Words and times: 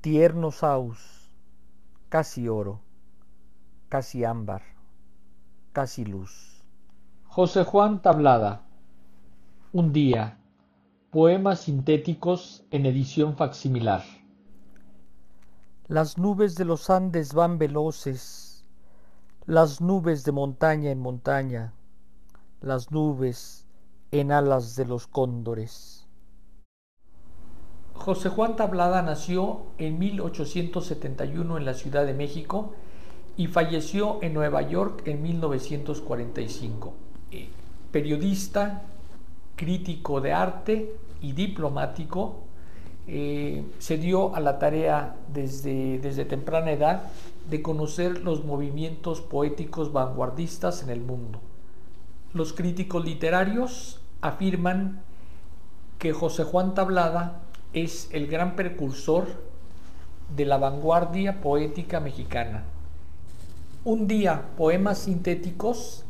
tierno 0.00 0.50
saus, 0.50 1.30
casi 2.08 2.48
oro, 2.48 2.80
casi 3.90 4.24
ámbar, 4.24 4.62
casi 5.72 6.06
luz. 6.06 6.64
José 7.26 7.64
Juan 7.64 8.00
Tablada. 8.00 8.62
Un 9.72 9.92
día. 9.92 10.38
Poemas 11.10 11.60
sintéticos 11.60 12.64
en 12.70 12.86
edición 12.86 13.36
facsimilar. 13.36 14.02
Las 15.86 16.16
nubes 16.16 16.54
de 16.54 16.64
los 16.64 16.88
Andes 16.88 17.34
van 17.34 17.58
veloces, 17.58 18.64
las 19.44 19.80
nubes 19.82 20.24
de 20.24 20.32
montaña 20.32 20.90
en 20.90 21.00
montaña, 21.00 21.74
las 22.60 22.90
nubes 22.90 23.66
en 24.12 24.32
alas 24.32 24.76
de 24.76 24.86
los 24.86 25.06
cóndores. 25.08 26.06
José 28.00 28.30
Juan 28.30 28.56
Tablada 28.56 29.02
nació 29.02 29.60
en 29.76 29.98
1871 29.98 31.58
en 31.58 31.64
la 31.66 31.74
Ciudad 31.74 32.06
de 32.06 32.14
México 32.14 32.72
y 33.36 33.46
falleció 33.46 34.18
en 34.22 34.32
Nueva 34.32 34.62
York 34.62 35.02
en 35.04 35.22
1945. 35.22 36.94
Eh, 37.30 37.50
periodista, 37.92 38.84
crítico 39.54 40.22
de 40.22 40.32
arte 40.32 40.94
y 41.20 41.32
diplomático, 41.32 42.38
eh, 43.06 43.66
se 43.78 43.98
dio 43.98 44.34
a 44.34 44.40
la 44.40 44.58
tarea 44.58 45.16
desde, 45.30 45.98
desde 45.98 46.24
temprana 46.24 46.72
edad 46.72 47.02
de 47.50 47.60
conocer 47.60 48.22
los 48.22 48.46
movimientos 48.46 49.20
poéticos 49.20 49.92
vanguardistas 49.92 50.82
en 50.82 50.88
el 50.88 51.02
mundo. 51.02 51.38
Los 52.32 52.54
críticos 52.54 53.04
literarios 53.04 54.00
afirman 54.22 55.02
que 55.98 56.14
José 56.14 56.44
Juan 56.44 56.72
Tablada 56.72 57.42
es 57.72 58.08
el 58.12 58.26
gran 58.26 58.56
precursor 58.56 59.26
de 60.36 60.44
la 60.44 60.58
vanguardia 60.58 61.40
poética 61.40 62.00
mexicana. 62.00 62.64
Un 63.84 64.06
día, 64.06 64.48
Poemas 64.56 64.98
Sintéticos 64.98 66.04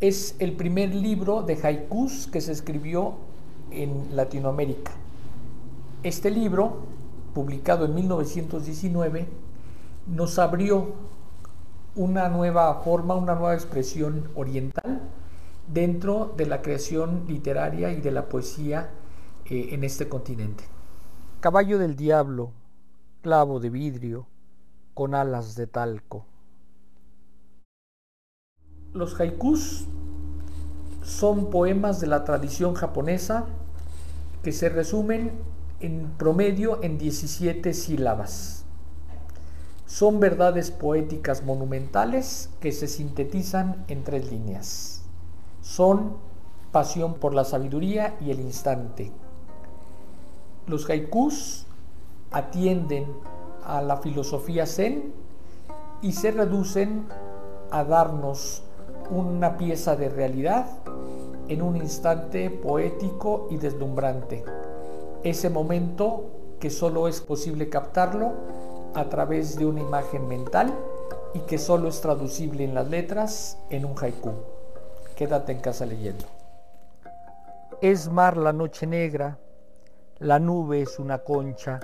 es 0.00 0.36
el 0.38 0.52
primer 0.52 0.94
libro 0.94 1.42
de 1.42 1.58
haikus 1.62 2.26
que 2.26 2.40
se 2.40 2.52
escribió 2.52 3.14
en 3.70 4.14
Latinoamérica. 4.14 4.92
Este 6.02 6.30
libro, 6.30 6.82
publicado 7.34 7.86
en 7.86 7.94
1919, 7.94 9.26
nos 10.06 10.38
abrió 10.38 10.92
una 11.94 12.28
nueva 12.28 12.74
forma, 12.82 13.14
una 13.14 13.34
nueva 13.34 13.54
expresión 13.54 14.28
oriental 14.34 15.00
dentro 15.72 16.34
de 16.36 16.46
la 16.46 16.62
creación 16.62 17.24
literaria 17.26 17.90
y 17.90 18.00
de 18.00 18.10
la 18.10 18.28
poesía 18.28 18.90
eh, 19.46 19.68
en 19.72 19.82
este 19.82 20.08
continente. 20.08 20.64
Caballo 21.46 21.78
del 21.78 21.94
diablo, 21.94 22.50
clavo 23.22 23.60
de 23.60 23.70
vidrio, 23.70 24.26
con 24.94 25.14
alas 25.14 25.54
de 25.54 25.68
talco. 25.68 26.26
Los 28.92 29.20
haikus 29.20 29.86
son 31.04 31.48
poemas 31.50 32.00
de 32.00 32.08
la 32.08 32.24
tradición 32.24 32.74
japonesa 32.74 33.44
que 34.42 34.50
se 34.50 34.70
resumen 34.70 35.30
en 35.78 36.10
promedio 36.18 36.82
en 36.82 36.98
17 36.98 37.74
sílabas. 37.74 38.64
Son 39.86 40.18
verdades 40.18 40.72
poéticas 40.72 41.44
monumentales 41.44 42.50
que 42.58 42.72
se 42.72 42.88
sintetizan 42.88 43.84
en 43.86 44.02
tres 44.02 44.32
líneas. 44.32 45.04
Son 45.60 46.16
pasión 46.72 47.14
por 47.14 47.36
la 47.36 47.44
sabiduría 47.44 48.16
y 48.20 48.32
el 48.32 48.40
instante. 48.40 49.12
Los 50.66 50.90
haikus 50.90 51.66
atienden 52.32 53.06
a 53.64 53.80
la 53.82 53.98
filosofía 53.98 54.66
zen 54.66 55.14
y 56.02 56.12
se 56.12 56.32
reducen 56.32 57.06
a 57.70 57.84
darnos 57.84 58.62
una 59.10 59.56
pieza 59.56 59.94
de 59.94 60.08
realidad 60.08 60.66
en 61.48 61.62
un 61.62 61.76
instante 61.76 62.50
poético 62.50 63.46
y 63.50 63.58
deslumbrante. 63.58 64.44
Ese 65.22 65.50
momento 65.50 66.30
que 66.58 66.70
solo 66.70 67.06
es 67.06 67.20
posible 67.20 67.68
captarlo 67.68 68.32
a 68.94 69.08
través 69.08 69.56
de 69.56 69.66
una 69.66 69.80
imagen 69.80 70.26
mental 70.26 70.74
y 71.34 71.40
que 71.40 71.58
solo 71.58 71.88
es 71.88 72.00
traducible 72.00 72.64
en 72.64 72.74
las 72.74 72.88
letras 72.88 73.58
en 73.70 73.84
un 73.84 73.94
haiku. 73.96 74.32
Quédate 75.14 75.52
en 75.52 75.60
casa 75.60 75.86
leyendo. 75.86 76.24
Es 77.80 78.10
mar 78.10 78.36
la 78.36 78.52
noche 78.52 78.86
negra, 78.86 79.38
la 80.18 80.38
nube 80.38 80.80
es 80.80 80.98
una 80.98 81.18
concha, 81.18 81.78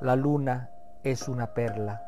la 0.00 0.16
luna 0.16 0.68
es 1.02 1.28
una 1.28 1.46
perla. 1.46 2.02